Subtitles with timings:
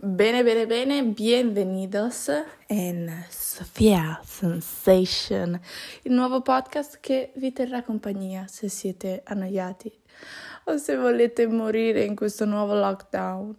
[0.00, 2.30] Bene, bene, bene, bienvenidos
[2.68, 5.60] in Sofia Sensation,
[6.04, 9.92] il nuovo podcast che vi terrà compagnia se siete annoiati
[10.64, 13.54] o se volete morire in questo nuovo lockdown.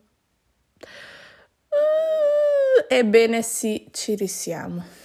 [2.88, 5.03] Ebbene sì, ci risiamo.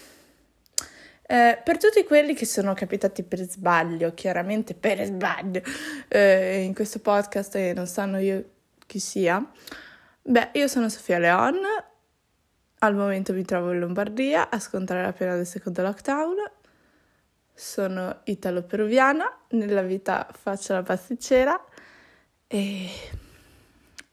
[1.31, 5.61] Eh, per tutti quelli che sono capitati per sbaglio, chiaramente per sbaglio,
[6.09, 8.45] eh, in questo podcast e non sanno io
[8.87, 9.47] chi sia,
[10.23, 11.59] beh, io sono Sofia Leon,
[12.79, 16.37] al momento mi trovo in Lombardia a scontare la pena del secondo lockdown.
[17.53, 21.63] Sono italo-peruviana, nella vita faccio la pasticcera
[22.47, 22.89] e,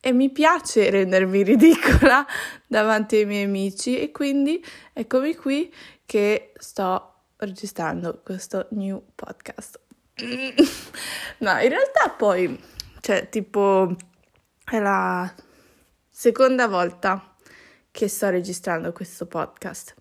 [0.01, 2.25] e mi piace rendermi ridicola
[2.67, 4.61] davanti ai miei amici e quindi
[4.91, 5.73] eccomi qui
[6.05, 9.79] che sto registrando questo new podcast.
[11.39, 12.61] no, in realtà poi,
[13.01, 13.95] cioè, tipo,
[14.63, 15.33] è la
[16.09, 17.35] seconda volta
[17.91, 19.95] che sto registrando questo podcast.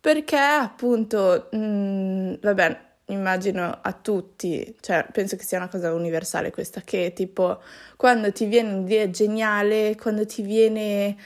[0.00, 6.50] Perché appunto, mh, mm, vabbè, immagino a tutti, cioè penso che sia una cosa universale
[6.50, 7.60] questa, che tipo
[7.96, 11.16] quando ti viene un'idea geniale, quando ti viene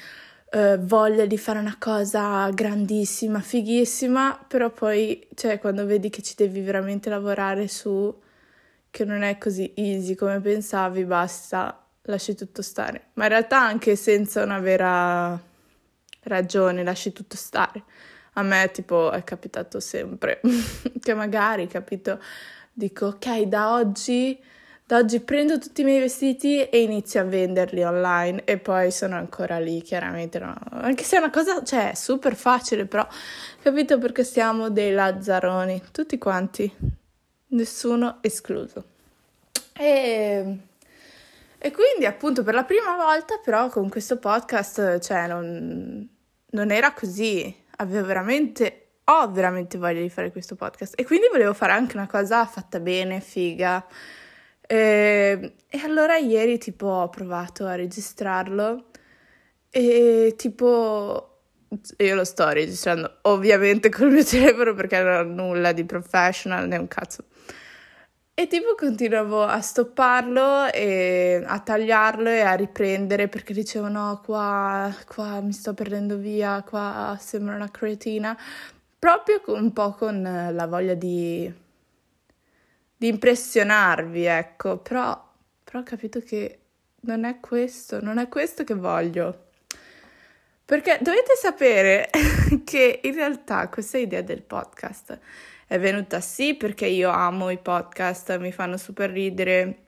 [0.57, 6.35] eh, voglia di fare una cosa grandissima, fighissima, però poi, cioè quando vedi che ci
[6.35, 8.15] devi veramente lavorare su,
[8.91, 13.09] che non è così easy come pensavi, basta, lasci tutto stare.
[13.15, 15.39] Ma in realtà anche senza una vera
[16.23, 17.84] ragione, lasci tutto stare
[18.39, 20.41] a me tipo è capitato sempre
[21.01, 22.21] che magari, capito,
[22.73, 24.39] dico ok, da oggi,
[24.89, 29.17] da oggi prendo tutti i miei vestiti e inizio a venderli online e poi sono
[29.17, 30.55] ancora lì, chiaramente, no?
[30.70, 33.05] anche se è una cosa, cioè, super facile, però,
[33.61, 36.72] capito perché siamo dei lazzaroni, tutti quanti,
[37.49, 38.84] nessuno escluso.
[39.72, 40.59] E...
[41.59, 46.09] E quindi appunto per la prima volta però con questo podcast, cioè non,
[46.50, 51.55] non era così, avevo veramente, ho veramente voglia di fare questo podcast e quindi volevo
[51.55, 53.84] fare anche una cosa fatta bene, figa.
[54.66, 58.87] E, ehm, e allora ieri tipo ho provato a registrarlo
[59.71, 61.31] e tipo
[61.99, 66.76] io lo sto registrando ovviamente col mio telefono perché non ho nulla di professional né
[66.76, 67.25] un cazzo.
[68.38, 74.94] E tipo continuavo a stopparlo e a tagliarlo e a riprendere perché dicevo no, qua,
[75.06, 78.37] qua mi sto perdendo via, qua sembra una cretina.
[78.99, 81.50] Proprio un po' con la voglia di,
[82.97, 84.79] di impressionarvi, ecco.
[84.79, 85.33] Però,
[85.65, 86.61] però ho capito che
[87.01, 89.45] non è questo, non è questo che voglio.
[90.65, 92.11] Perché dovete sapere
[92.65, 95.19] che in realtà questa idea del podcast
[95.67, 99.79] è venuta sì perché io amo i podcast, mi fanno super ridere,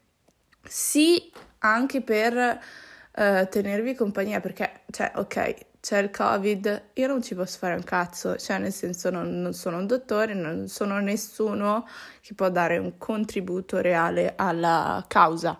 [0.63, 5.55] sì anche per uh, tenervi compagnia perché, cioè, ok,
[5.88, 9.54] c'è il covid, io non ci posso fare un cazzo, cioè nel senso non, non
[9.54, 11.88] sono un dottore, non sono nessuno
[12.21, 15.59] che può dare un contributo reale alla causa.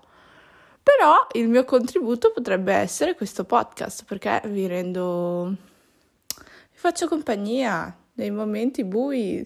[0.83, 5.55] Però il mio contributo potrebbe essere questo podcast perché vi rendo...
[6.27, 9.43] vi faccio compagnia nei momenti bui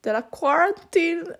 [0.00, 1.38] della quarantine.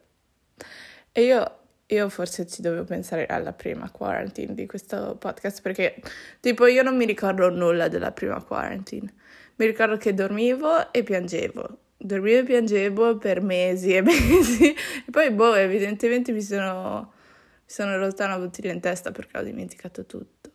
[1.10, 6.00] E io, io forse ci dovevo pensare alla prima quarantine di questo podcast perché
[6.40, 9.12] tipo io non mi ricordo nulla della prima quarantine.
[9.56, 11.78] Mi ricordo che dormivo e piangevo.
[11.96, 14.70] Dormivo e piangevo per mesi e mesi.
[14.72, 19.42] E poi, boh, evidentemente mi sono, mi sono rotta una bottiglia in testa perché ho
[19.42, 20.50] dimenticato tutto.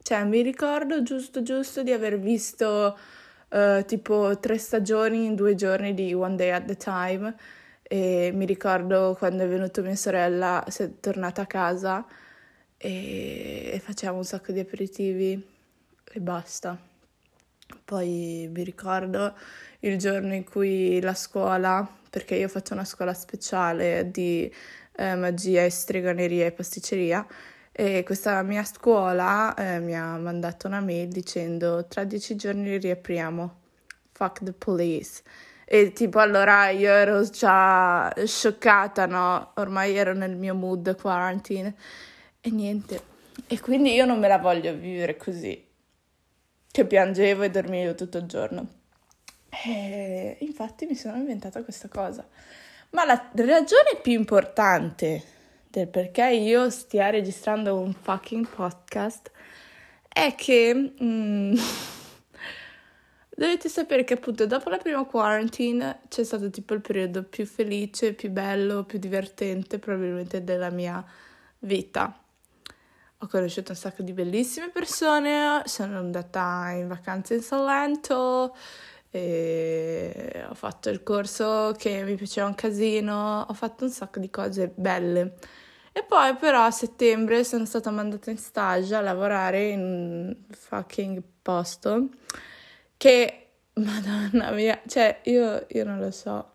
[0.00, 2.96] Cioè, mi ricordo giusto giusto di aver visto
[3.48, 7.36] uh, tipo tre stagioni in due giorni di One Day at a Time
[7.88, 12.04] e mi ricordo quando è venuta mia sorella, si è tornata a casa
[12.76, 15.46] e, e facciamo un sacco di aperitivi
[16.12, 16.76] e basta.
[17.84, 19.34] Poi mi ricordo
[19.80, 24.52] il giorno in cui la scuola, perché io faccio una scuola speciale di
[24.96, 27.26] eh, magia e stregoneria e pasticceria,
[27.70, 33.60] e questa mia scuola eh, mi ha mandato una mail dicendo tra dieci giorni riapriamo,
[34.12, 35.22] fuck the police.
[35.68, 39.50] E tipo allora io ero già scioccata, no?
[39.56, 41.74] Ormai ero nel mio mood quarantine
[42.40, 43.00] e niente.
[43.48, 45.60] E quindi io non me la voglio vivere così,
[46.70, 48.66] che piangevo e dormivo tutto il giorno.
[49.48, 52.24] E infatti mi sono inventata questa cosa.
[52.90, 55.22] Ma la ragione più importante
[55.68, 59.32] del perché io stia registrando un fucking podcast
[60.08, 61.54] è che mm,
[63.36, 68.14] dovete sapere che appunto dopo la prima quarantine c'è stato tipo il periodo più felice,
[68.14, 71.04] più bello, più divertente probabilmente della mia
[71.60, 72.18] vita.
[73.18, 78.56] Ho conosciuto un sacco di bellissime persone, sono andata in vacanza in Salento,
[79.12, 84.72] ho fatto il corso che mi piaceva un casino, ho fatto un sacco di cose
[84.74, 85.36] belle.
[85.92, 91.22] E poi però a settembre sono stata mandata in stage a lavorare in un fucking
[91.40, 92.08] posto
[92.96, 96.50] che, madonna mia, cioè io, io non lo so.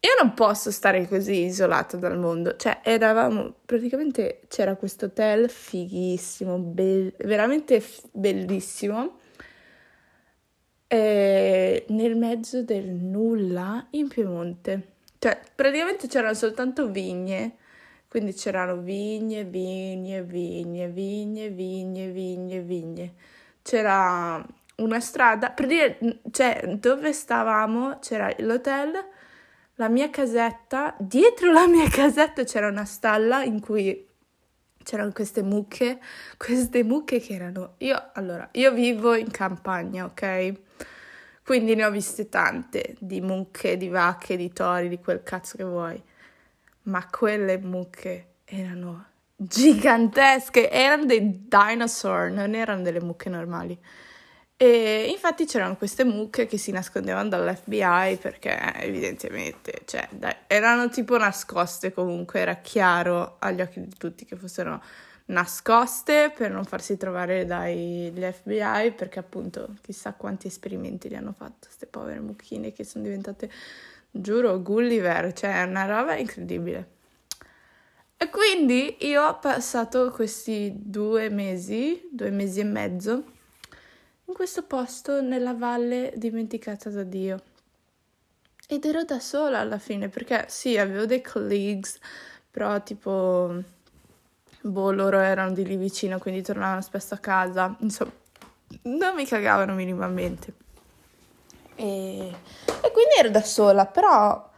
[0.00, 2.56] Io non posso stare così isolata dal mondo.
[2.56, 9.18] Cioè, eravamo praticamente c'era questo hotel fighissimo, be- veramente f- bellissimo.
[10.88, 14.88] E nel mezzo del nulla in Piemonte.
[15.18, 17.56] Cioè, praticamente c'erano soltanto vigne
[18.12, 23.14] quindi c'erano vigne, vigne, vigne, vigne, vigne, vigne, vigne.
[23.62, 25.98] C'era una strada, per dire,
[26.30, 28.92] cioè, dove stavamo c'era l'hotel,
[29.76, 34.08] la mia casetta, dietro la mia casetta c'era una stalla in cui
[34.82, 36.00] c'erano queste mucche,
[36.36, 37.74] queste mucche che erano...
[37.78, 40.52] Io, allora, io vivo in campagna, ok?
[41.44, 45.64] Quindi ne ho viste tante, di mucche, di vacche, di tori, di quel cazzo che
[45.64, 46.02] vuoi
[46.84, 53.78] ma quelle mucche erano gigantesche, erano dei dinosaur, non erano delle mucche normali.
[54.62, 61.18] E infatti c'erano queste mucche che si nascondevano dall'FBI perché evidentemente, cioè, dai, erano tipo
[61.18, 64.80] nascoste comunque, era chiaro agli occhi di tutti che fossero
[65.26, 71.66] nascoste per non farsi trovare dagli FBI perché appunto chissà quanti esperimenti li hanno fatto
[71.66, 73.50] queste povere mucchine che sono diventate
[74.12, 76.88] Giuro, Gulliver, cioè è una roba incredibile.
[78.16, 83.24] E quindi io ho passato questi due mesi, due mesi e mezzo,
[84.32, 87.42] in questo posto nella valle dimenticata da Dio.
[88.66, 91.98] Ed ero da sola alla fine, perché sì, avevo dei colleagues,
[92.50, 93.54] però tipo,
[94.62, 97.76] boh, loro erano di lì vicino, quindi tornavano spesso a casa.
[97.80, 98.12] Insomma,
[98.84, 100.54] non mi cagavano minimamente.
[101.74, 104.50] E, e quindi ero da sola, però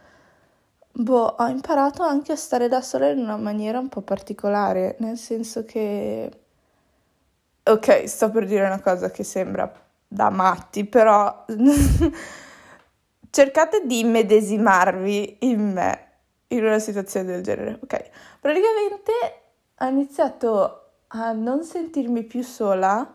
[0.93, 5.17] boh, ho imparato anche a stare da sola in una maniera un po' particolare, nel
[5.17, 6.44] senso che
[7.67, 9.71] ok, sto per dire una cosa che sembra
[10.07, 11.45] da matti, però
[13.29, 16.03] cercate di medesimarvi in me
[16.49, 17.79] in una situazione del genere.
[17.81, 18.09] Ok,
[18.39, 19.11] praticamente
[19.77, 23.13] ho iniziato a non sentirmi più sola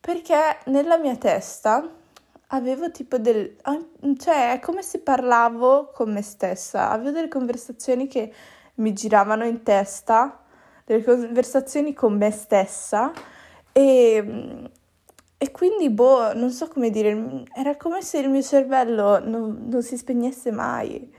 [0.00, 1.88] perché nella mia testa
[2.48, 3.56] avevo tipo del...
[4.18, 8.32] cioè è come se parlavo con me stessa, avevo delle conversazioni che
[8.76, 10.42] mi giravano in testa,
[10.84, 13.12] delle conversazioni con me stessa
[13.72, 14.70] e,
[15.38, 19.82] e quindi, boh, non so come dire, era come se il mio cervello non, non
[19.82, 21.12] si spegnesse mai,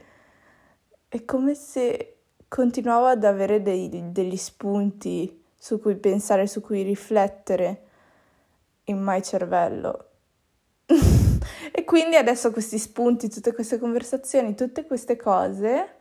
[1.08, 2.16] è come se
[2.48, 7.82] continuavo ad avere dei, degli spunti su cui pensare, su cui riflettere
[8.84, 10.08] in my cervello.
[10.86, 15.93] e quindi adesso questi spunti, tutte queste conversazioni, tutte queste cose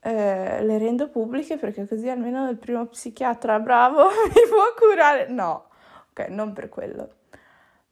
[0.00, 5.28] eh, le rendo pubbliche perché così almeno il primo psichiatra bravo mi può curare.
[5.28, 5.68] No,
[6.10, 7.08] ok, non per quello,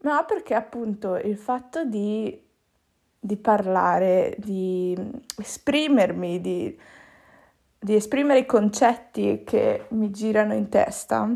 [0.02, 2.42] ma perché appunto il fatto di,
[3.18, 4.96] di parlare, di
[5.38, 6.78] esprimermi, di,
[7.78, 11.28] di esprimere i concetti che mi girano in testa,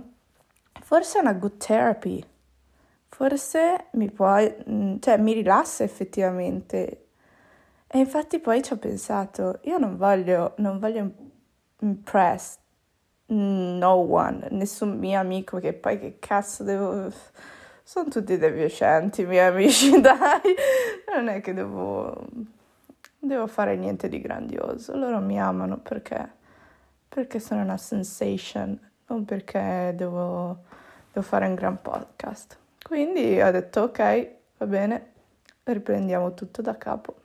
[0.83, 2.25] forse è una good therapy
[3.21, 7.00] forse mi puoi, mm, cioè mi rilassa effettivamente.
[7.93, 11.11] E infatti poi ci ho pensato, io non voglio, non voglio
[11.81, 12.59] impress
[13.27, 17.13] no one, nessun mio amico che poi che cazzo devo...
[17.83, 20.55] Sono tutti devianti i miei amici, dai,
[21.13, 22.29] non è che devo,
[23.19, 26.31] devo fare niente di grandioso, loro mi amano perché,
[27.09, 28.79] perché sono una sensation,
[29.09, 30.59] non perché devo,
[31.13, 32.57] devo fare un gran podcast.
[32.85, 34.29] Quindi ho detto ok,
[34.59, 35.13] va bene,
[35.65, 37.17] riprendiamo tutto da capo.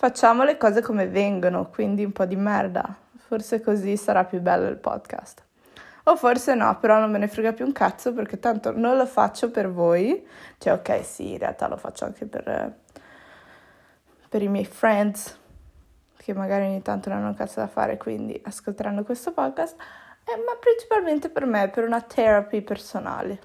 [0.00, 2.96] Facciamo le cose come vengono, quindi un po' di merda.
[3.16, 5.42] Forse così sarà più bello il podcast.
[6.04, 9.06] O forse no, però non me ne frega più un cazzo perché tanto non lo
[9.06, 10.24] faccio per voi.
[10.56, 12.76] Cioè, ok, sì, in realtà lo faccio anche per,
[14.28, 15.36] per i miei friends
[16.16, 19.74] che magari ogni tanto non hanno cazzo da fare, quindi ascolteranno questo podcast,
[20.22, 23.40] eh, ma principalmente per me, per una therapy personale.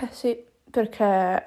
[0.00, 1.42] Eh sì, perché,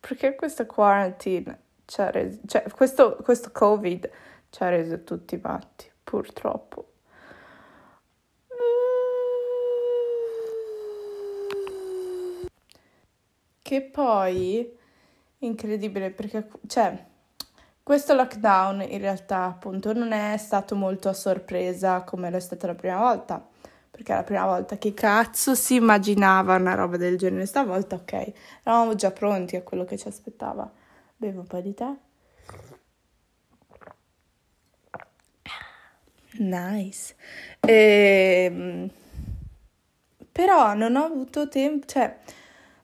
[0.00, 4.10] perché questa quarantine ci ha reso, cioè questo, questo Covid
[4.50, 6.86] ci ha reso tutti matti, purtroppo.
[13.62, 14.78] Che poi,
[15.38, 17.06] incredibile perché, cioè,
[17.82, 22.66] questo lockdown in realtà appunto non è stato molto a sorpresa come lo è stata
[22.66, 23.44] la prima volta,
[23.90, 28.94] perché la prima volta che cazzo si immaginava una roba del genere, stavolta ok, eravamo
[28.94, 30.70] già pronti a quello che ci aspettava.
[31.22, 31.86] Bevo un po' di tè.
[36.38, 37.14] Nice.
[37.60, 38.90] E, ehm,
[40.32, 42.18] però non ho avuto tempo, cioè,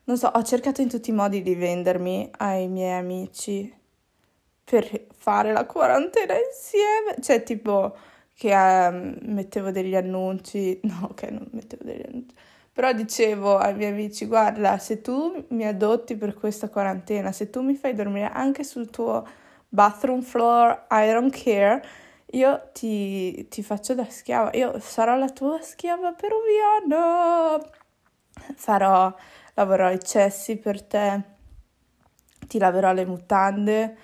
[0.05, 3.75] non so, ho cercato in tutti i modi di vendermi ai miei amici
[4.63, 7.93] per fare la quarantena insieme, cioè tipo
[8.35, 12.35] che um, mettevo degli annunci, no, ok, non mettevo degli annunci,
[12.79, 17.61] però dicevo ai miei amici, guarda, se tu mi adotti per questa quarantena, se tu
[17.61, 19.27] mi fai dormire anche sul tuo
[19.67, 21.83] bathroom floor, I don't care,
[22.27, 27.59] io ti, ti faccio da schiava, io sarò la tua schiava peruviana,
[28.55, 29.13] farò,
[29.55, 31.23] lavorerò i cessi per te,
[32.47, 33.97] ti laverò le mutande,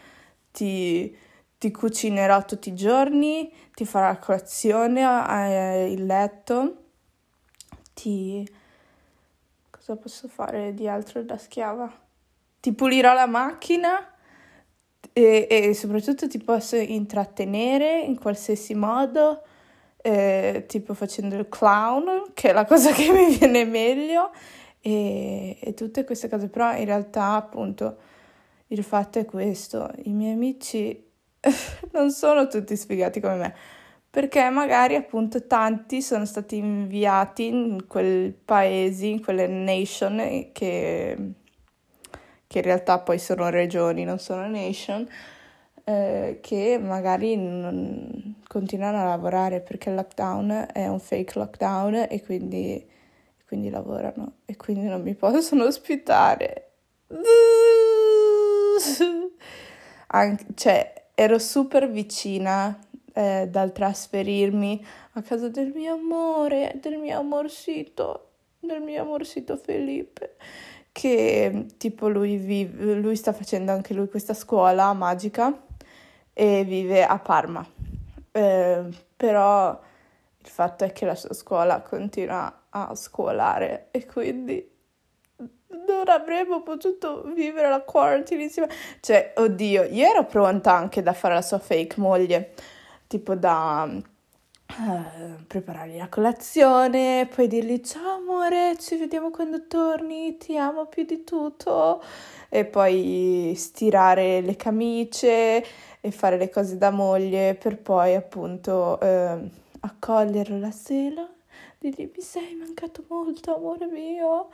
[0.51, 1.17] ti,
[1.57, 6.83] ti cucinerò tutti i giorni, ti farò la colazione, eh, il letto,
[7.93, 8.63] ti...
[9.85, 11.91] cosa posso fare di altro da schiava?
[12.59, 14.15] Ti pulirò la macchina
[15.13, 19.43] e, e soprattutto ti posso intrattenere in qualsiasi modo,
[19.97, 24.31] eh, tipo facendo il clown, che è la cosa che mi viene meglio,
[24.81, 27.97] e, e tutte queste cose, però in realtà appunto
[28.67, 31.11] il fatto è questo, i miei amici
[31.93, 33.55] non sono tutti sfigati come me,
[34.15, 41.33] perché magari appunto tanti sono stati inviati in quel paese, in quelle nation che
[42.47, 45.05] che in realtà poi sono regioni, non sono nation,
[45.83, 52.23] eh, che magari non continuano a lavorare perché il lockdown è un fake lockdown e
[52.23, 52.89] quindi,
[53.45, 56.71] quindi lavorano e quindi non mi possono ospitare.
[60.07, 62.79] Anche, cioè, ero super vicina
[63.15, 70.35] eh, dal trasferirmi a casa del mio amore, del mio amorsito, del mio amorsito Felipe
[70.95, 75.53] che tipo lui, vive, lui sta facendo anche lui questa scuola magica
[76.31, 77.67] e vive a Parma.
[78.31, 78.83] Eh,
[79.17, 79.77] però
[80.37, 84.71] il fatto è che la sua scuola continua a scuolare e quindi
[85.85, 88.69] non avremmo potuto vivere la quarantine insieme.
[89.01, 92.53] Cioè, oddio, io ero pronta anche da fare la sua fake moglie,
[93.07, 94.13] tipo da
[94.67, 101.05] Uh, preparargli la colazione, poi dirgli ciao amore, ci vediamo quando torni, ti amo più
[101.05, 102.03] di tutto
[102.49, 105.63] e poi stirare le camicie
[106.01, 109.49] e fare le cose da moglie per poi appunto uh,
[109.81, 111.25] accoglierlo la sera,
[111.77, 114.49] dirgli mi sei mancato molto amore mio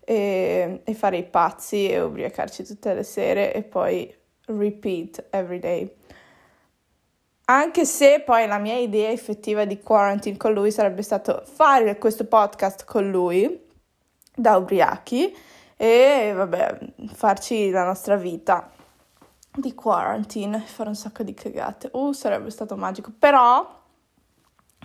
[0.00, 4.14] e, e fare i pazzi e ubriacarci tutte le sere e poi
[4.46, 5.92] repeat every day.
[7.48, 12.24] Anche se poi la mia idea effettiva di quarantine con lui sarebbe stato fare questo
[12.24, 13.64] podcast con lui
[14.34, 15.32] da ubriachi
[15.76, 16.78] e vabbè,
[17.12, 18.68] farci la nostra vita
[19.54, 21.88] di quarantine, fare un sacco di cagate.
[21.92, 23.12] Uh, sarebbe stato magico.
[23.16, 23.80] Però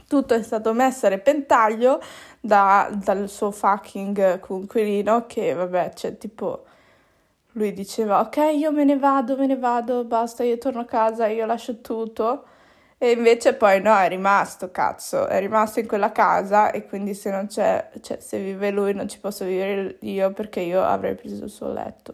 [0.08, 2.00] tutto è stato messo a repentaglio
[2.40, 6.66] da, dal suo fucking coinquilino che vabbè, cioè tipo
[7.54, 11.26] lui diceva ok io me ne vado, me ne vado, basta, io torno a casa,
[11.26, 12.46] io lascio tutto
[13.04, 17.32] e invece poi no, è rimasto, cazzo, è rimasto in quella casa e quindi se
[17.32, 21.46] non c'è, cioè se vive lui non ci posso vivere io perché io avrei preso
[21.46, 22.14] il suo letto.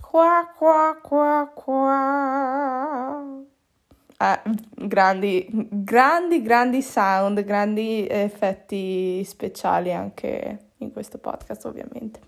[0.00, 3.24] Qua, qua, qua, qua.
[4.16, 4.40] Eh,
[4.86, 12.20] grandi, grandi, grandi sound, grandi effetti speciali anche in questo podcast ovviamente.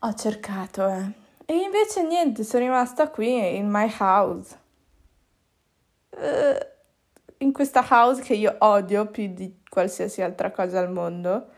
[0.00, 1.26] Ho cercato, eh.
[1.50, 4.58] E invece niente, sono rimasta qui in my house.
[6.10, 6.58] Uh,
[7.38, 11.48] in questa house che io odio più di qualsiasi altra cosa al mondo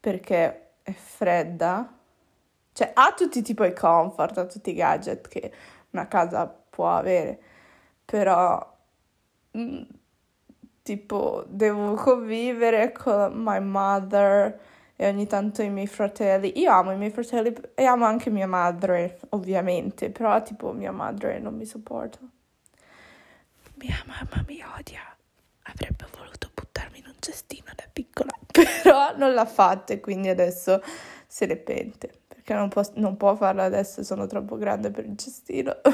[0.00, 1.94] perché è fredda.
[2.72, 5.52] Cioè, ha tutti tipo i comfort, ha tutti i gadget che
[5.90, 7.38] una casa può avere,
[8.06, 8.76] però
[9.50, 9.82] mh, mm,
[10.82, 14.58] tipo devo convivere con my mother
[14.96, 16.58] e ogni tanto i miei fratelli.
[16.60, 21.38] Io amo i miei fratelli e amo anche mia madre, ovviamente, però tipo mia madre
[21.38, 22.18] non mi sopporta.
[23.74, 25.00] Mia mamma mi odia.
[25.62, 30.80] Avrebbe voluto buttarmi in un cestino da piccola, però non l'ha fatto e quindi adesso
[31.26, 32.12] se ne pente.
[32.28, 35.76] Perché non può, non può farlo adesso, sono troppo grande per il cestino.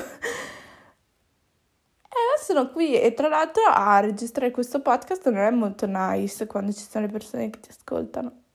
[2.11, 6.73] E sono qui e tra l'altro a registrare questo podcast non è molto nice quando
[6.73, 8.48] ci sono le persone che ti ascoltano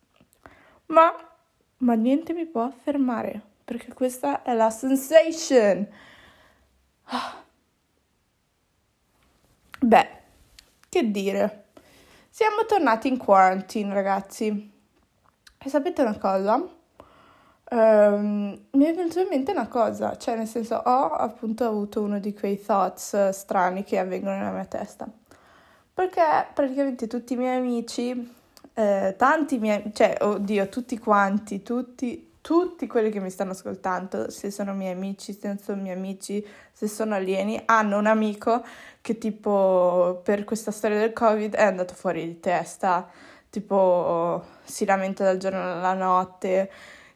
[0.87, 1.13] ma
[1.77, 5.87] ma niente mi può fermare, perché questa è la sensation.
[9.79, 10.07] Beh,
[10.87, 11.65] che dire?
[12.29, 14.71] Siamo tornati in quarantine, ragazzi.
[15.57, 16.55] E sapete una cosa?
[17.69, 22.19] Um, mi è venuta in mente una cosa, cioè nel senso ho appunto avuto uno
[22.19, 25.07] di quei thoughts strani che avvengono nella mia testa.
[25.93, 28.35] Perché praticamente tutti i miei amici,
[28.73, 34.51] eh, tanti miei, cioè oddio, tutti quanti, tutti, tutti quelli che mi stanno ascoltando, se
[34.51, 38.63] sono miei amici, se non sono miei amici, se sono alieni, hanno un amico
[39.01, 43.07] che tipo per questa storia del covid è andato fuori di testa,
[43.49, 46.71] tipo si lamenta dal giorno alla notte,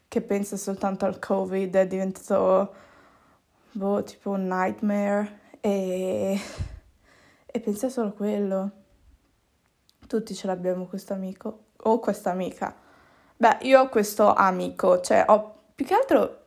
[0.06, 2.74] che pensa soltanto al covid, è diventato
[3.72, 6.40] boh, tipo un nightmare e,
[7.46, 8.70] e pensa solo a quello.
[10.08, 12.74] Tutti ce l'abbiamo questo amico o questa amica.
[13.36, 16.46] Beh, io ho questo amico, cioè ho più che altro,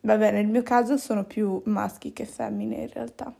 [0.00, 3.34] vabbè, nel mio caso sono più maschi che femmine in realtà.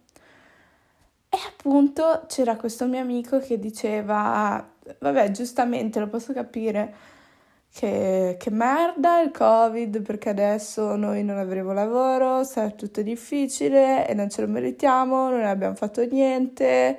[1.28, 4.68] E appunto c'era questo mio amico che diceva,
[4.98, 6.92] vabbè, giustamente lo posso capire,
[7.72, 14.14] che, che merda il covid perché adesso noi non avremo lavoro, sarà tutto difficile e
[14.14, 16.98] non ce lo meritiamo, non abbiamo fatto niente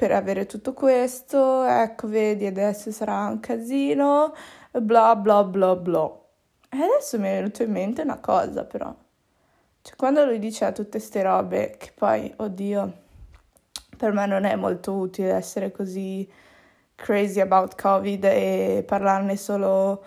[0.00, 4.34] per avere tutto questo, ecco vedi adesso sarà un casino,
[4.72, 6.18] bla bla bla bla.
[6.70, 8.94] E adesso mi è venuto in mente una cosa però,
[9.82, 12.92] cioè quando lui diceva tutte queste robe che poi, oddio,
[13.98, 16.26] per me non è molto utile essere così
[16.94, 20.02] crazy about covid e parlarne solo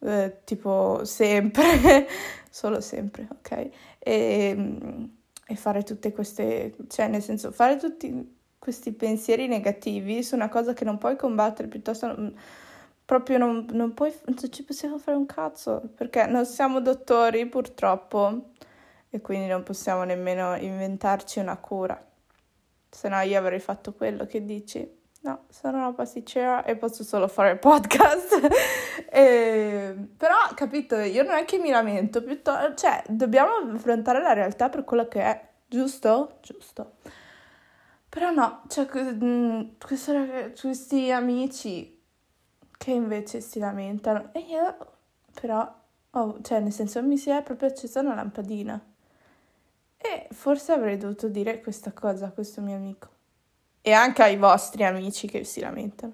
[0.00, 2.06] eh, tipo sempre,
[2.50, 3.70] solo sempre, ok?
[3.98, 5.08] E,
[5.46, 8.31] e fare tutte queste, cioè nel senso fare tutti
[8.62, 12.32] questi pensieri negativi su una cosa che non puoi combattere, piuttosto non,
[13.04, 18.50] proprio non, non puoi, non ci possiamo fare un cazzo, perché non siamo dottori purtroppo
[19.10, 22.00] e quindi non possiamo nemmeno inventarci una cura.
[22.88, 25.00] Se no io avrei fatto quello che dici.
[25.22, 28.48] No, sono una pasticcera e posso solo fare podcast.
[29.10, 34.68] e, però, capito, io non è che mi lamento, piuttosto, cioè, dobbiamo affrontare la realtà
[34.68, 36.38] per quello che è, giusto?
[36.42, 36.92] Giusto.
[38.14, 40.12] Però no, cioè, mm, questo,
[40.60, 41.98] questi amici
[42.76, 44.76] che invece si lamentano e io
[45.40, 45.66] però,
[46.10, 48.78] oh, cioè nel senso mi si è proprio accesa una lampadina
[49.96, 53.08] e forse avrei dovuto dire questa cosa a questo mio amico
[53.80, 56.12] e anche ai vostri amici che si lamentano.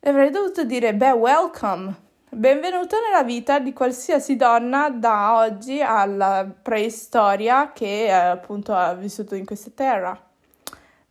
[0.00, 1.94] Avrei dovuto dire, beh, welcome,
[2.28, 9.36] benvenuto nella vita di qualsiasi donna da oggi alla preistoria che eh, appunto ha vissuto
[9.36, 10.24] in questa terra.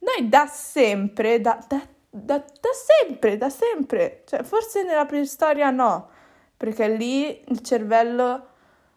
[0.09, 6.09] Noi da sempre, da, da, da, da sempre, da sempre, cioè forse nella preistoria no,
[6.57, 8.47] perché lì il cervello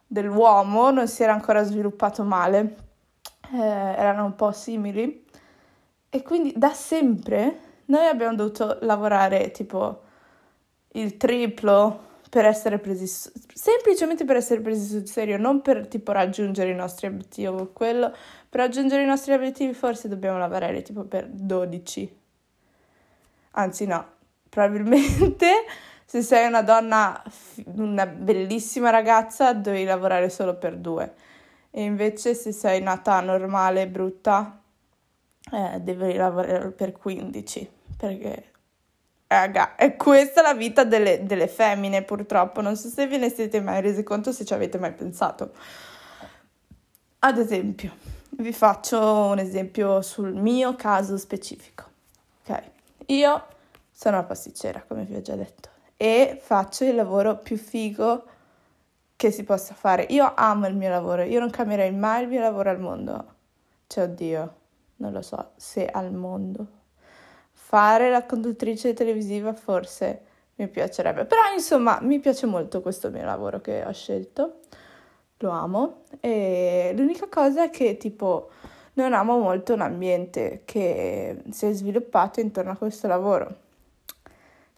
[0.07, 2.77] dell'uomo non si era ancora sviluppato male,
[3.53, 5.25] eh, erano un po' simili.
[6.09, 10.03] E quindi da sempre noi abbiamo dovuto lavorare tipo
[10.93, 16.71] il triplo per essere presi semplicemente per essere presi sul serio, non per tipo raggiungere
[16.71, 18.15] i nostri obiettivi quello,
[18.53, 22.21] per raggiungere i nostri obiettivi forse dobbiamo lavorare tipo per 12.
[23.53, 24.07] Anzi no,
[24.47, 25.65] probabilmente
[26.05, 27.23] se sei una donna,
[27.77, 31.15] una bellissima ragazza, devi lavorare solo per due.
[31.71, 34.61] E invece se sei nata normale brutta,
[35.51, 37.71] eh, devi lavorare per 15.
[37.97, 38.53] Perché
[39.29, 42.61] Raga, è questa la vita delle, delle, femmine, purtroppo.
[42.61, 45.53] Non so se ve ne siete mai resi conto, se ci avete mai pensato.
[47.21, 51.85] Ad esempio, vi faccio un esempio sul mio caso specifico.
[52.45, 52.63] Ok,
[53.07, 53.47] io
[53.91, 58.25] sono una pasticcera, come vi ho già detto, e faccio il lavoro più figo
[59.17, 60.07] che si possa fare.
[60.11, 63.35] Io amo il mio lavoro, io non cambierei mai il mio lavoro al mondo.
[63.87, 64.55] Cioè, oddio,
[64.97, 66.81] non lo so se al mondo
[67.53, 70.25] fare la conduttrice televisiva forse
[70.57, 74.61] mi piacerebbe, però insomma mi piace molto questo mio lavoro che ho scelto,
[75.43, 78.51] lo amo e l'unica cosa è che tipo
[78.95, 83.57] non amo molto l'ambiente che si è sviluppato intorno a questo lavoro.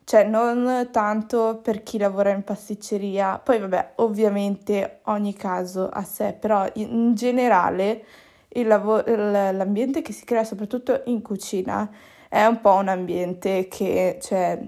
[0.04, 6.34] Cioè, non tanto per chi lavora in pasticceria, poi vabbè, ovviamente ogni caso a sé,
[6.38, 8.04] però in generale
[8.48, 11.90] il lav- l'ambiente che si crea soprattutto in cucina
[12.28, 14.60] è un po' un ambiente che, cioè,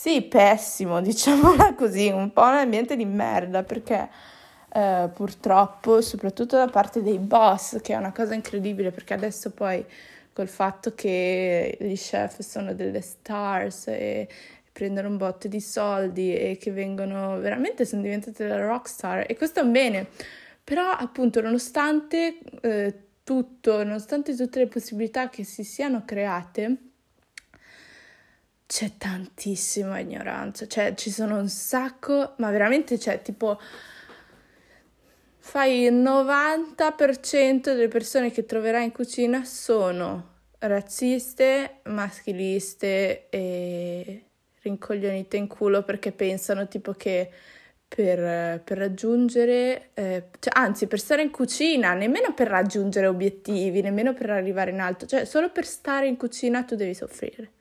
[0.00, 4.08] sì, pessimo, diciamola così, un po' un ambiente di merda perché
[4.72, 9.84] eh, purtroppo, soprattutto da parte dei boss, che è una cosa incredibile perché adesso poi
[10.32, 14.28] col fatto che gli chef sono delle stars e
[14.72, 19.58] prendono un botto di soldi e che vengono veramente sono diventate delle rockstar e questo
[19.58, 20.06] è un bene.
[20.62, 26.87] Però appunto nonostante eh, tutto, nonostante tutte le possibilità che si siano create,
[28.68, 33.58] c'è tantissima ignoranza, cioè ci sono un sacco, ma veramente c'è tipo
[35.38, 44.24] fai il 90% delle persone che troverai in cucina sono razziste, maschiliste e
[44.60, 47.30] rincoglionite in culo perché pensano tipo che
[47.88, 54.12] per, per raggiungere, eh, cioè, anzi per stare in cucina, nemmeno per raggiungere obiettivi, nemmeno
[54.12, 57.52] per arrivare in alto, cioè solo per stare in cucina tu devi soffrire.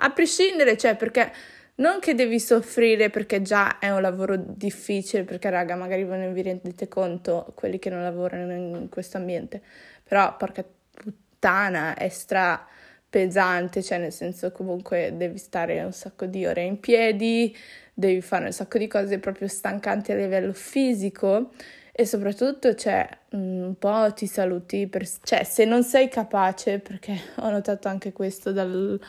[0.00, 1.32] A prescindere, cioè perché
[1.76, 6.32] non che devi soffrire perché già è un lavoro difficile, perché raga, magari voi non
[6.32, 9.62] vi rendete conto, quelli che non lavorano in questo ambiente,
[10.02, 12.66] però porca puttana, è stra
[13.08, 17.56] pesante, cioè nel senso comunque devi stare un sacco di ore in piedi,
[17.94, 21.52] devi fare un sacco di cose proprio stancanti a livello fisico
[21.92, 27.50] e soprattutto cioè un po' ti saluti, per, cioè se non sei capace, perché ho
[27.50, 29.00] notato anche questo dal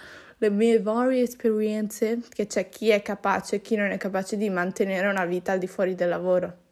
[0.41, 4.49] le mie varie esperienze, che c'è chi è capace e chi non è capace di
[4.49, 6.67] mantenere una vita al di fuori del lavoro.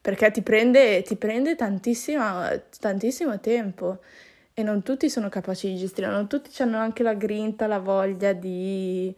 [0.00, 3.98] Perché ti prende, ti prende tantissimo, tempo
[4.54, 8.32] e non tutti sono capaci di gestire, non tutti hanno anche la grinta, la voglia
[8.32, 9.14] di,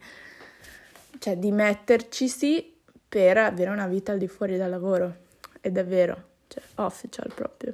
[1.19, 2.75] cioè, di metterci sì
[3.09, 5.15] per avere una vita al di fuori dal lavoro.
[5.59, 7.73] È vero, cioè, official proprio.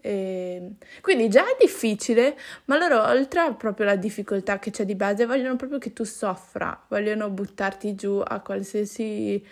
[0.00, 4.94] E quindi già è difficile, ma loro oltre a proprio la difficoltà che c'è di
[4.94, 9.44] base, vogliono proprio che tu soffra, vogliono buttarti giù a qualsiasi,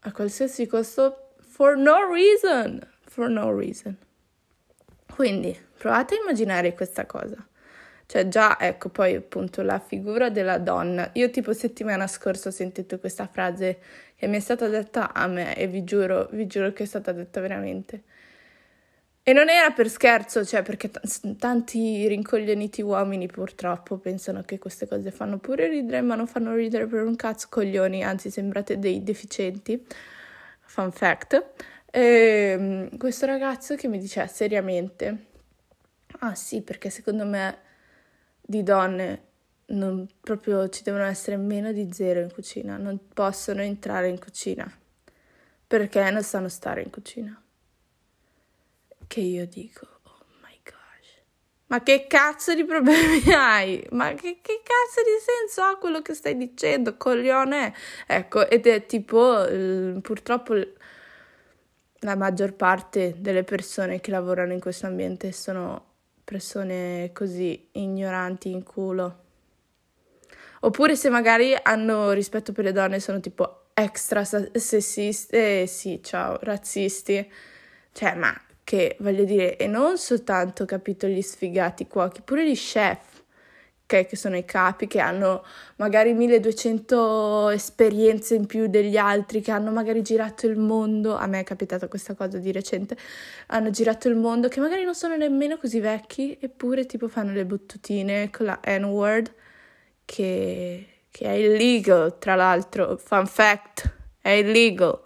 [0.00, 3.96] a qualsiasi costo for no reason, for no reason.
[5.14, 7.44] Quindi provate a immaginare questa cosa.
[8.06, 11.10] Cioè già, ecco, poi appunto la figura della donna.
[11.12, 13.78] Io tipo settimana scorsa ho sentito questa frase
[14.16, 17.12] che mi è stata detta a me e vi giuro, vi giuro che è stata
[17.12, 18.02] detta veramente.
[19.22, 24.88] E non era per scherzo, cioè perché t- tanti rincoglioniti uomini purtroppo pensano che queste
[24.88, 29.02] cose fanno pure ridere, ma non fanno ridere per un cazzo coglioni, anzi sembrate dei
[29.02, 29.86] deficienti.
[30.62, 31.52] Fun fact.
[31.90, 32.00] E,
[32.58, 35.26] ehm, questo ragazzo che mi diceva seriamente,
[36.20, 37.58] ah sì, perché secondo me
[38.40, 39.24] di donne
[39.66, 44.70] non, proprio ci devono essere meno di zero in cucina, non possono entrare in cucina
[45.66, 47.40] perché non sanno stare in cucina
[49.10, 51.22] che io dico, oh my gosh,
[51.66, 53.84] ma che cazzo di problemi hai?
[53.90, 57.74] Ma che, che cazzo di senso ha quello che stai dicendo, coglione?
[58.06, 59.44] Ecco, ed è tipo,
[60.00, 60.54] purtroppo
[62.02, 65.86] la maggior parte delle persone che lavorano in questo ambiente sono
[66.22, 69.24] persone così ignoranti in culo.
[70.60, 76.38] Oppure se magari hanno rispetto per le donne sono tipo extra sessiste, eh, sì, ciao,
[76.42, 77.28] razzisti.
[77.92, 78.32] Cioè, ma
[78.70, 83.24] che voglio dire, e non soltanto capito gli sfigati cuochi, pure gli chef,
[83.82, 85.44] okay, che sono i capi, che hanno
[85.78, 91.40] magari 1200 esperienze in più degli altri, che hanno magari girato il mondo, a me
[91.40, 92.96] è capitata questa cosa di recente,
[93.48, 97.44] hanno girato il mondo, che magari non sono nemmeno così vecchi, eppure tipo fanno le
[97.44, 99.34] battutine con la N-word,
[100.04, 104.96] che, che è illegal, tra l'altro, fun fact, è illegal.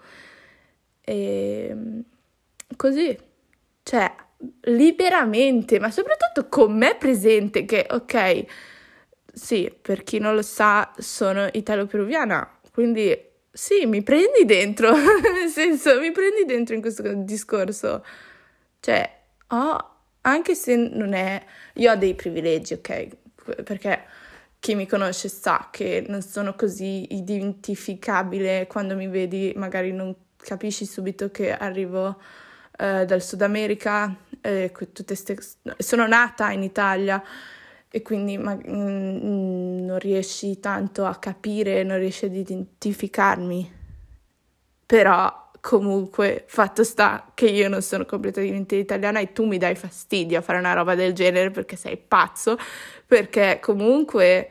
[1.01, 1.75] E
[2.77, 3.33] così
[3.85, 4.13] cioè
[4.63, 8.45] liberamente, ma soprattutto con me presente che ok,
[9.33, 13.17] sì, per chi non lo sa, sono italo-peruviana, quindi
[13.53, 18.05] sì, mi prendi dentro, nel senso, mi prendi dentro in questo discorso.
[18.81, 19.91] Cioè, ho,
[20.23, 21.41] anche se non è,
[21.75, 23.09] io ho dei privilegi, ok?
[23.63, 24.05] Perché
[24.59, 30.85] chi mi conosce sa che non sono così identificabile quando mi vedi, magari non capisci
[30.85, 32.21] subito che arrivo
[32.77, 34.73] eh, dal Sud America, eh,
[35.13, 35.37] ste...
[35.79, 37.23] sono nata in Italia
[37.89, 43.73] e quindi ma, mm, non riesci tanto a capire, non riesci ad identificarmi,
[44.87, 50.39] però comunque fatto sta che io non sono completamente italiana e tu mi dai fastidio
[50.39, 52.57] a fare una roba del genere perché sei pazzo,
[53.07, 54.51] perché comunque...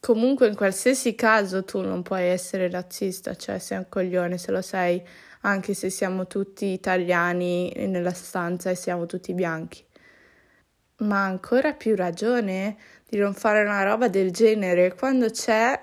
[0.00, 4.62] Comunque in qualsiasi caso tu non puoi essere razzista, cioè sei un coglione se lo
[4.62, 5.06] sei
[5.42, 9.84] anche se siamo tutti italiani nella stanza e siamo tutti bianchi.
[11.00, 12.76] Ma ancora più ragione
[13.08, 15.78] di non fare una roba del genere quando c'è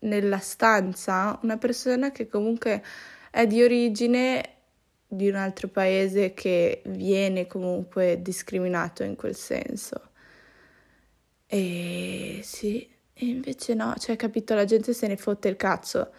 [0.00, 2.82] nella stanza una persona che comunque
[3.30, 4.54] è di origine
[5.06, 10.10] di un altro paese che viene comunque discriminato in quel senso.
[11.46, 12.88] E sì,
[13.22, 16.10] E invece no, cioè, capito, la gente se ne fotte il cazzo.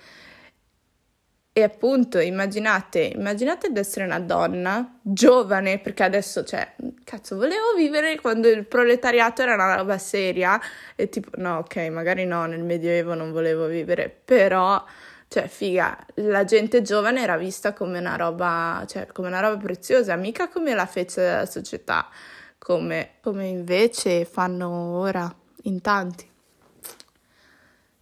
[1.54, 8.20] E appunto, immaginate, immaginate di essere una donna giovane, perché adesso, cioè, cazzo, volevo vivere
[8.22, 10.62] quando il proletariato era una roba seria
[10.96, 14.82] e tipo, no, ok, magari no, nel Medioevo non volevo vivere, però,
[15.28, 20.16] cioè, figa, la gente giovane era vista come una roba, cioè, come una roba preziosa,
[20.16, 22.08] mica come la fece della società,
[22.60, 25.34] come, come invece fanno ora
[25.64, 26.31] in tanti.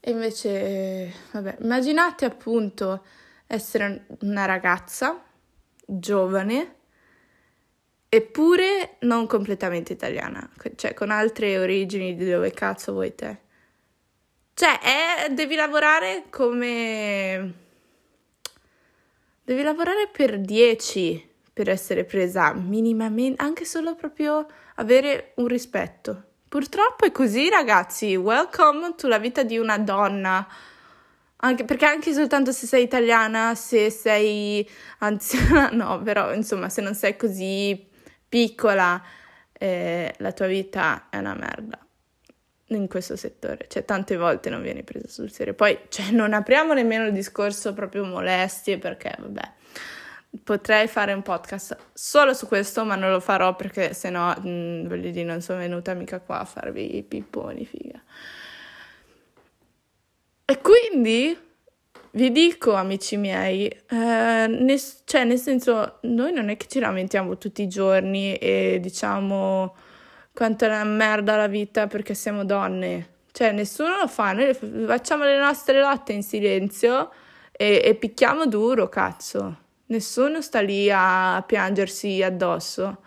[0.02, 3.04] E invece, vabbè, immaginate appunto
[3.48, 5.24] essere una ragazza
[5.86, 6.76] giovane,
[8.08, 13.38] eppure non completamente italiana, cioè con altre origini di dove cazzo vuoi te.
[14.54, 17.54] Cioè, è, devi lavorare come...
[19.44, 26.29] Devi lavorare per 10 per essere presa minimamente, anche solo proprio avere un rispetto.
[26.50, 28.16] Purtroppo è così, ragazzi.
[28.16, 30.48] Welcome to la vita di una donna.
[31.42, 36.96] Anche, perché anche soltanto se sei italiana, se sei anziana, no, però insomma, se non
[36.96, 37.88] sei così
[38.28, 39.00] piccola,
[39.54, 41.78] eh, la tua vita è una merda
[42.70, 43.68] in questo settore.
[43.68, 45.54] Cioè, tante volte non vieni presa sul serio.
[45.54, 49.52] Poi, cioè, non apriamo nemmeno il discorso proprio molestie, perché, vabbè,
[50.44, 55.10] potrei fare un podcast solo su questo, ma non lo farò perché sennò, mh, voglio
[55.10, 58.02] dire, non sono venuta mica qua a farvi i pipponi, figa.
[60.46, 61.38] E quindi
[62.12, 63.86] vi dico, amici miei, eh,
[64.48, 69.76] nel, cioè nel senso, noi non è che ci lamentiamo tutti i giorni e diciamo
[70.34, 73.18] quanto è una merda la vita perché siamo donne.
[73.32, 77.12] Cioè, nessuno lo fa, noi facciamo le nostre lotte in silenzio
[77.52, 79.68] e, e picchiamo duro, cazzo.
[79.89, 83.02] Nessuno sta lì a piangersi addosso.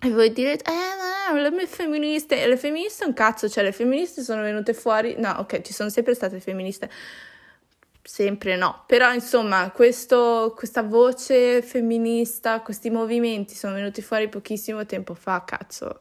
[0.00, 4.42] E voi direte, eh, no, le femministe, le femministe un cazzo, cioè le femministe sono
[4.42, 6.88] venute fuori, no, ok, ci sono sempre state femministe,
[8.00, 15.14] sempre no, però insomma questo, questa voce femminista, questi movimenti sono venuti fuori pochissimo tempo
[15.14, 16.00] fa, cazzo,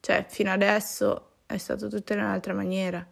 [0.00, 3.06] cioè fino adesso è stato tutto in un'altra maniera.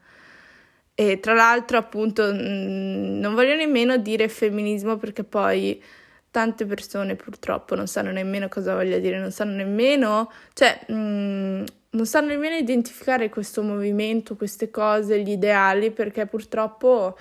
[1.11, 5.83] E tra l'altro appunto non voglio nemmeno dire femminismo perché poi
[6.31, 11.65] tante persone purtroppo non sanno nemmeno cosa voglia dire, non sanno nemmeno, cioè, mh, mm,
[11.91, 17.19] non sanno nemmeno identificare questo movimento, queste cose, gli ideali, perché purtroppo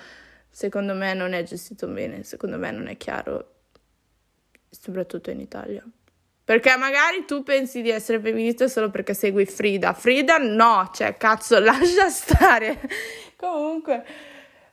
[0.48, 3.54] secondo me non è gestito bene, secondo me non è chiaro,
[4.70, 5.84] soprattutto in Italia.
[6.44, 9.92] Perché magari tu pensi di essere femminista solo perché segui Frida.
[9.92, 12.80] Frida no, cioè cazzo, lascia stare.
[13.42, 14.04] Comunque,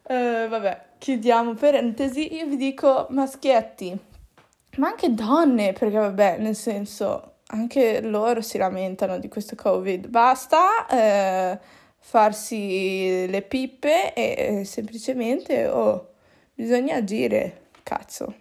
[0.03, 2.35] eh, vabbè, chiudiamo parentesi.
[2.35, 4.07] Io vi dico maschietti
[4.77, 10.07] ma anche donne, perché vabbè, nel senso, anche loro si lamentano di questo Covid.
[10.07, 11.59] Basta eh,
[11.97, 16.13] farsi le pippe e, e semplicemente, oh,
[16.53, 18.33] bisogna agire, cazzo.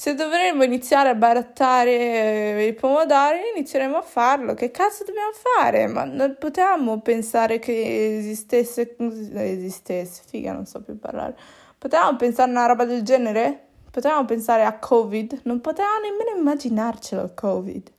[0.00, 4.54] Se dovremmo iniziare a barattare i pomodori, inizieremo a farlo.
[4.54, 5.88] Che cazzo dobbiamo fare?
[5.88, 8.96] Ma non potevamo pensare che esistesse.
[9.34, 11.36] Esistesse, figa, non so più parlare.
[11.76, 13.66] Potevamo pensare a una roba del genere?
[13.90, 17.92] Potevamo pensare a Covid, non potevamo nemmeno immaginarcelo Covid.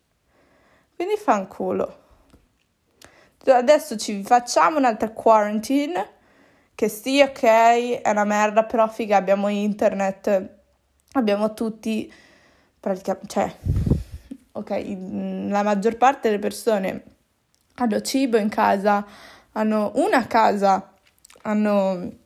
[0.96, 1.98] Quindi fanculo.
[3.46, 6.14] Adesso ci facciamo un'altra quarantine,
[6.74, 7.44] che sì, ok,
[8.02, 10.61] è una merda, però figa, abbiamo internet,
[11.14, 12.12] abbiamo tutti,
[12.80, 13.56] praticamente, cioè,
[14.54, 14.70] ok,
[15.50, 17.04] la maggior parte delle persone
[17.76, 19.06] hanno cibo in casa,
[19.54, 20.94] hanno una casa,
[21.44, 22.20] hanno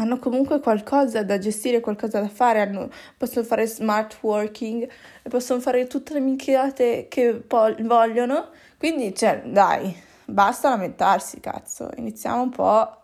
[0.00, 4.88] hanno comunque qualcosa da gestire, qualcosa da fare, hanno, possono fare smart working
[5.28, 8.50] possono fare tutte le minchiate che po- vogliono.
[8.78, 11.90] Quindi, cioè, dai, basta lamentarsi, cazzo.
[11.96, 12.98] Iniziamo un po' a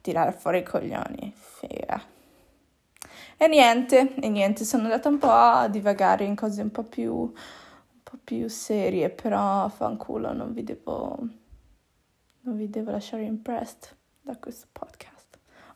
[0.00, 1.32] tirare fuori i coglioni.
[1.36, 2.19] Figa.
[3.42, 7.14] E niente, e niente, sono andata un po' a divagare in cose un po' più,
[7.14, 7.32] un
[8.02, 11.16] po' più serie, però fanculo, non vi devo,
[12.42, 15.10] non vi devo lasciare impressed da questo podcast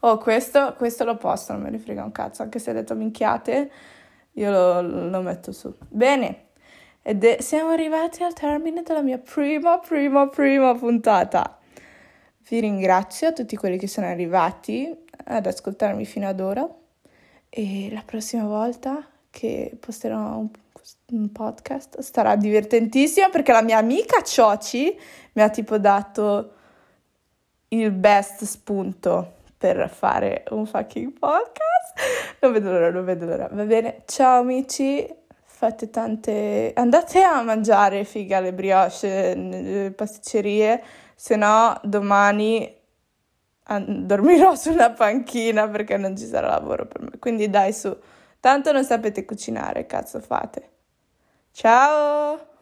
[0.01, 2.95] oh questo, questo lo posso, non me ne frega un cazzo, anche se ha detto
[2.95, 3.71] minchiate,
[4.33, 5.75] io lo, lo metto su.
[5.89, 6.49] Bene,
[7.01, 11.59] ed è, siamo arrivati al termine della mia prima, prima, prima puntata.
[12.47, 14.95] Vi ringrazio a tutti quelli che sono arrivati
[15.27, 16.69] ad ascoltarmi fino ad ora
[17.57, 20.49] e la prossima volta che posterò un,
[21.13, 24.99] un podcast sarà divertentissimo perché la mia amica Cioci
[25.35, 26.53] mi ha tipo dato
[27.69, 31.95] il best spunto per fare un fucking podcast.
[32.41, 33.49] Non vedo l'ora, non vedo l'ora.
[33.53, 35.09] Va bene, ciao amici,
[35.45, 36.73] fate tante...
[36.75, 40.83] andate a mangiare figa le brioche nelle pasticcerie,
[41.15, 42.83] se no domani
[43.87, 47.11] dormirò sulla panchina perché non ci sarà lavoro per me.
[47.19, 47.97] Quindi dai su,
[48.41, 50.71] tanto non sapete cucinare, cazzo fate.
[51.53, 52.54] Ciao!